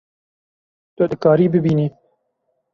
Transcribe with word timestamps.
Tu 0.95 1.03
dikarî 1.11 1.47
bibînî 1.53 1.87